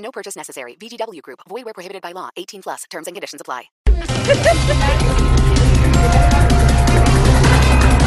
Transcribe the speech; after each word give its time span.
No 0.00 0.10
purchase 0.10 0.36
necessary. 0.36 0.76
VGW 0.76 1.22
Group. 1.22 1.40
Void 1.48 1.64
where 1.64 1.74
prohibited 1.74 2.02
by 2.02 2.12
law. 2.12 2.28
18 2.36 2.62
plus. 2.62 2.84
Terms 2.90 3.06
and 3.06 3.14
conditions 3.14 3.40
apply. 3.40 3.70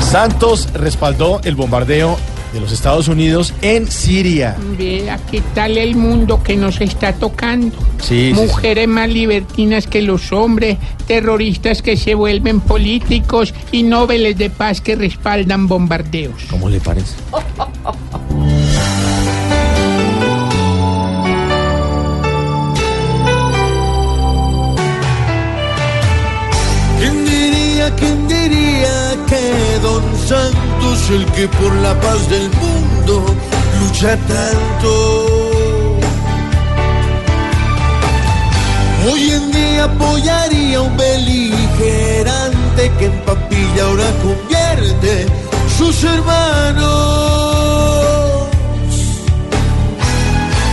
Santos 0.01 0.71
respaldó 0.73 1.41
el 1.43 1.55
bombardeo 1.55 2.17
de 2.53 2.59
los 2.59 2.71
Estados 2.71 3.07
Unidos 3.07 3.51
en 3.63 3.89
Siria. 3.89 4.55
Vea 4.77 5.19
qué 5.31 5.41
tal 5.55 5.77
el 5.77 5.95
mundo 5.95 6.43
que 6.43 6.55
nos 6.55 6.79
está 6.81 7.13
tocando. 7.13 7.75
Sí, 7.99 8.31
sí, 8.31 8.33
Mujeres 8.33 8.87
más 8.87 9.09
libertinas 9.09 9.87
que 9.87 10.03
los 10.03 10.31
hombres, 10.31 10.77
terroristas 11.07 11.81
que 11.81 11.97
se 11.97 12.13
vuelven 12.13 12.61
políticos 12.61 13.55
y 13.71 13.81
noveles 13.81 14.37
de 14.37 14.51
paz 14.51 14.81
que 14.81 14.95
respaldan 14.95 15.67
bombardeos. 15.67 16.43
¿Cómo 16.49 16.69
le 16.69 16.79
parece? 16.79 17.15
diría, 27.83 27.95
quién 27.95 28.27
diría 28.27 29.15
que 29.27 29.79
Don 29.81 30.03
Santos, 30.27 31.09
el 31.09 31.25
que 31.33 31.47
por 31.47 31.73
la 31.75 31.99
paz 31.99 32.29
del 32.29 32.49
mundo 32.49 33.25
lucha 33.81 34.17
tanto, 34.27 35.99
hoy 39.11 39.31
en 39.31 39.51
día 39.51 39.83
apoyaría 39.85 40.81
un 40.81 40.95
beligerante 40.95 42.91
que 42.99 43.05
en 43.05 43.19
papilla 43.21 43.83
ahora 43.85 44.05
convierte 44.23 45.25
sus 45.77 46.03
hermanos? 46.03 46.93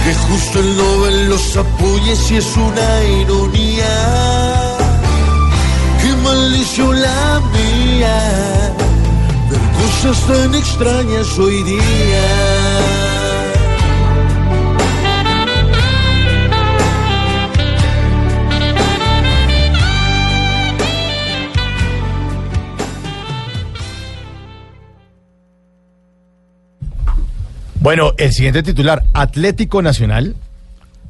Que 0.04 0.14
justo 0.14 0.60
el 0.60 0.76
Nobel 0.76 1.28
los 1.28 1.56
apoye 1.56 2.16
si 2.16 2.36
es 2.36 2.56
una 2.56 3.04
ironía 3.22 4.29
la 6.50 7.40
mía 7.52 8.74
ver 9.50 9.60
cosas 9.78 10.26
tan 10.26 10.54
extrañas 10.54 11.38
hoy 11.38 11.62
día. 11.62 11.80
Bueno, 27.80 28.12
el 28.18 28.32
siguiente 28.32 28.62
titular, 28.62 29.04
Atlético 29.14 29.82
Nacional, 29.82 30.36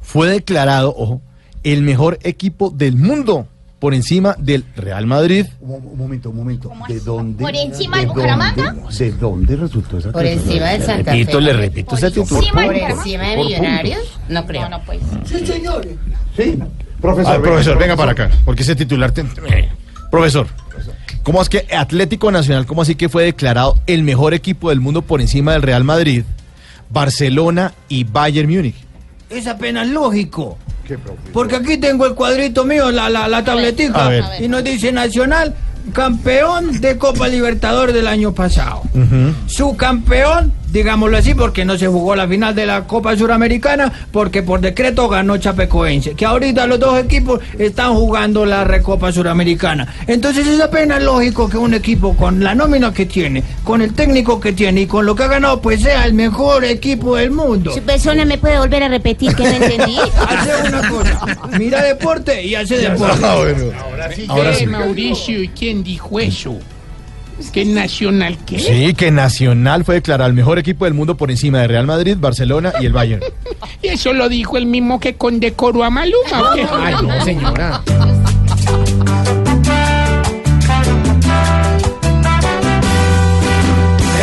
fue 0.01 0.29
declarado, 0.29 0.93
ojo, 0.95 1.21
el 1.63 1.81
mejor 1.81 2.17
equipo 2.23 2.69
del 2.69 2.95
mundo 2.95 3.47
por 3.81 3.95
encima 3.95 4.35
del 4.37 4.63
Real 4.75 5.07
Madrid. 5.07 5.47
Un, 5.59 5.71
un 5.83 5.97
momento, 5.97 6.29
un 6.29 6.35
momento. 6.37 6.71
¿De 6.87 6.99
dónde? 6.99 7.43
¿Por 7.43 7.55
encima 7.55 7.97
de 7.97 8.03
de 8.03 8.07
Bucaramanga? 8.09 8.73
dónde- 8.73 8.95
¿De 9.05 9.11
dónde 9.13 9.55
resultó 9.55 9.97
esa 9.97 10.11
Por 10.11 10.23
encima 10.23 10.67
del 10.69 10.83
Santa 10.83 11.11
Repito, 11.11 11.39
Fe. 11.39 11.41
le 11.41 11.53
repito 11.53 11.95
ese 11.95 12.11
titular. 12.11 12.53
Por 12.53 12.63
Por- 12.63 12.75
encima 12.75 13.23
de 13.29 13.35
por 13.37 13.45
Millonarios. 13.47 14.19
No 14.29 14.45
creo. 14.45 14.69
Sí, 16.37 16.59
profesor. 17.01 17.33
A 17.33 17.37
ver, 17.37 17.41
profesor, 17.41 17.77
venga 17.79 17.95
para 17.95 18.11
acá, 18.11 18.29
porque 18.45 18.61
ese 18.61 18.75
titular... 18.75 19.11
te- 19.11 19.25
Profesor, 20.11 20.45
¿cómo 21.23 21.41
es 21.41 21.49
que 21.49 21.65
Atlético 21.75 22.31
Nacional, 22.31 22.67
cómo 22.67 22.83
así 22.83 22.93
que 22.95 23.09
fue 23.09 23.23
declarado 23.23 23.79
el 23.87 24.03
mejor 24.03 24.33
equipo 24.35 24.69
del 24.69 24.79
mundo 24.79 25.01
por 25.01 25.21
encima 25.21 25.53
del 25.53 25.63
Real 25.63 25.83
Madrid, 25.83 26.23
Barcelona 26.91 27.73
y 27.89 28.03
Bayern 28.03 28.47
Múnich? 28.49 28.75
Es 29.29 29.47
apenas 29.47 29.87
lógico. 29.87 30.57
Porque 31.33 31.55
aquí 31.55 31.77
tengo 31.77 32.05
el 32.05 32.15
cuadrito 32.15 32.65
mío, 32.65 32.91
la, 32.91 33.09
la, 33.09 33.27
la 33.27 33.43
tabletica, 33.43 34.05
A 34.05 34.09
ver. 34.09 34.23
y 34.39 34.47
nos 34.47 34.63
dice 34.63 34.91
Nacional, 34.91 35.53
campeón 35.93 36.79
de 36.81 36.97
Copa 36.97 37.27
Libertadores 37.27 37.93
del 37.95 38.07
año 38.07 38.33
pasado. 38.33 38.81
Su 39.47 39.75
campeón, 39.75 40.53
digámoslo 40.71 41.17
así, 41.17 41.33
porque 41.33 41.65
no 41.65 41.77
se 41.77 41.87
jugó 41.87 42.15
la 42.15 42.27
final 42.27 42.55
de 42.55 42.65
la 42.65 42.87
Copa 42.87 43.15
Suramericana, 43.15 43.91
porque 44.11 44.43
por 44.43 44.61
decreto 44.61 45.09
ganó 45.09 45.37
Chapecoense, 45.37 46.13
que 46.13 46.25
ahorita 46.25 46.67
los 46.67 46.79
dos 46.79 46.99
equipos 46.99 47.41
están 47.57 47.93
jugando 47.93 48.45
la 48.45 48.63
Recopa 48.63 49.11
Suramericana. 49.11 49.87
Entonces 50.07 50.47
es 50.47 50.59
apenas 50.59 51.01
lógico 51.03 51.49
que 51.49 51.57
un 51.57 51.73
equipo 51.73 52.15
con 52.15 52.43
la 52.43 52.55
nómina 52.55 52.93
que 52.93 53.05
tiene, 53.05 53.43
con 53.63 53.81
el 53.81 53.93
técnico 53.93 54.39
que 54.39 54.53
tiene 54.53 54.81
y 54.81 54.87
con 54.87 55.05
lo 55.05 55.15
que 55.15 55.23
ha 55.23 55.27
ganado, 55.27 55.61
pues 55.61 55.81
sea 55.81 56.05
el 56.05 56.13
mejor 56.13 56.63
equipo 56.63 57.15
del 57.15 57.31
mundo. 57.31 57.73
Su 57.73 57.81
persona 57.81 58.25
me 58.25 58.37
puede 58.37 58.57
volver 58.57 58.83
a 58.83 58.87
repetir 58.87 59.35
que 59.35 59.43
no 59.43 59.49
entendí. 59.49 59.97
Hace 60.27 60.69
una 60.69 60.89
cosa, 60.89 61.37
mira 61.57 61.83
deporte 61.83 62.43
y 62.43 62.55
hace 62.55 62.77
deporte. 62.77 63.25
Ahora 64.27 64.53
sí. 64.53 64.65
Mauricio, 64.65 65.43
¿y 65.43 65.49
quién 65.49 65.83
dijo 65.83 66.19
eso? 66.19 66.57
¿Qué 67.49 67.65
nacional 67.65 68.37
qué? 68.45 68.59
Sí, 68.59 68.93
que 68.93 69.11
Nacional 69.11 69.83
fue 69.83 69.95
declarado 69.95 70.29
el 70.29 70.35
mejor 70.35 70.59
equipo 70.59 70.85
del 70.85 70.93
mundo 70.93 71.17
por 71.17 71.31
encima 71.31 71.59
de 71.59 71.67
Real 71.67 71.87
Madrid, 71.87 72.15
Barcelona 72.19 72.73
y 72.79 72.85
el 72.85 72.93
Bayern. 72.93 73.21
¿Y 73.81 73.87
eso 73.87 74.13
lo 74.13 74.29
dijo 74.29 74.57
el 74.57 74.65
mismo 74.65 74.99
que 74.99 75.15
condecoró 75.15 75.83
a 75.83 75.89
Maluma? 75.89 76.51
¿o 76.51 76.53
qué? 76.53 76.67
Ay, 76.71 76.95
no, 77.01 77.25
señora. 77.25 77.81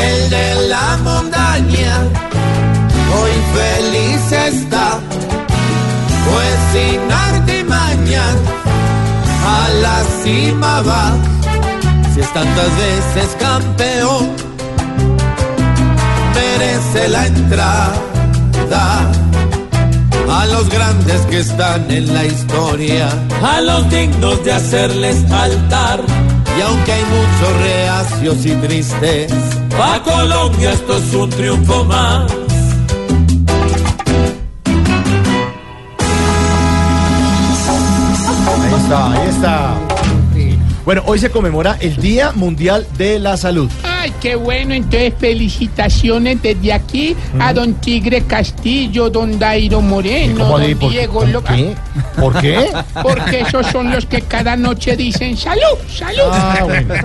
El 0.01 0.31
de 0.31 0.69
la 0.69 0.97
montaña 1.03 1.99
hoy 3.15 3.33
feliz 3.55 4.33
está, 4.33 5.01
pues 6.25 6.59
sin 6.73 7.11
artimaña 7.11 8.23
a 9.45 9.69
la 9.83 10.05
cima 10.23 10.83
va. 10.83 11.38
Si 12.19 12.25
es 12.25 12.33
tantas 12.33 12.77
veces 12.77 13.37
campeón, 13.39 14.31
merece 16.35 17.09
la 17.11 17.27
entrada. 17.29 19.13
A 20.29 20.47
los 20.47 20.69
grandes 20.69 21.21
que 21.27 21.39
están 21.39 21.89
en 21.89 22.13
la 22.13 22.25
historia, 22.25 23.09
a 23.41 23.61
los 23.61 23.89
dignos 23.89 24.45
de 24.45 24.53
hacerles 24.53 25.31
altar. 25.31 26.01
Y 26.59 26.61
aunque 26.61 26.93
hay 26.93 27.05
muchos 27.05 27.63
reacios 27.63 28.47
y 28.47 28.51
tristes, 28.67 29.33
pa' 29.79 30.03
Colombia 30.03 30.73
esto 30.73 30.97
es 30.99 31.15
un 31.15 31.31
triunfo 31.31 31.85
más. 31.85 32.33
Ahí 38.51 38.75
está, 38.75 39.13
ahí 39.13 39.28
está. 39.28 39.28
Bueno, 40.89 41.03
hoy 41.05 41.19
se 41.19 41.29
conmemora 41.29 41.77
el 41.81 41.97
Día 41.97 42.33
Mundial 42.33 42.87
de 42.97 43.19
la 43.19 43.37
Salud. 43.37 43.71
Ay, 43.83 44.11
qué 44.23 44.37
bueno. 44.37 44.73
Entonces, 44.73 45.13
felicitaciones 45.19 46.41
desde 46.41 46.73
aquí 46.73 47.15
a 47.39 47.53
don 47.53 47.75
Tigre 47.75 48.23
Castillo, 48.23 49.11
don 49.11 49.39
Dairo 49.39 49.83
Moreno, 49.83 50.45
¿Cómo 50.45 50.59
don 50.59 50.79
por, 50.79 50.91
Diego 50.91 51.21
por 51.21 51.29
López. 51.29 51.57
qué? 51.57 51.77
¿Por 52.19 52.41
qué? 52.41 52.71
Porque 53.03 53.41
esos 53.41 53.67
son 53.67 53.91
los 53.91 54.07
que 54.07 54.23
cada 54.23 54.57
noche 54.57 54.97
dicen 54.97 55.37
salud, 55.37 55.61
salud. 55.95 56.23
Ah, 56.33 56.61
bueno. 56.65 56.95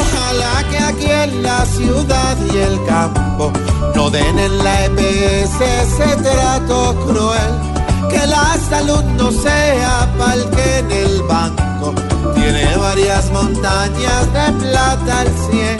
Ojalá 0.00 0.64
que 0.70 0.78
aquí 0.78 1.10
en 1.10 1.42
la 1.42 1.66
ciudad 1.66 2.38
y 2.50 2.56
el 2.56 2.82
campo 2.86 3.52
no 3.94 4.08
den 4.08 4.38
en 4.38 4.56
la 4.56 4.86
EPS 4.86 5.60
ese 5.60 6.16
trato 6.22 6.94
cruel. 7.06 7.71
Que 8.12 8.26
la 8.26 8.58
salud 8.70 9.04
no 9.18 9.30
sea 9.32 10.08
pa'l 10.18 10.50
que 10.50 10.78
en 10.78 10.90
el 10.92 11.22
banco 11.22 11.94
tiene 12.34 12.76
varias 12.76 13.30
montañas 13.30 14.32
de 14.36 14.52
plata 14.60 15.20
al 15.20 15.28
cien. 15.44 15.78